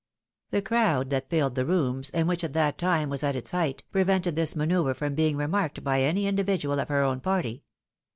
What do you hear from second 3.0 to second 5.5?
was at its height, prevented this manceuvre from being